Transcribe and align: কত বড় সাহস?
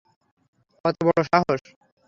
কত 0.85 0.95
বড় 1.05 1.21
সাহস? 1.29 1.61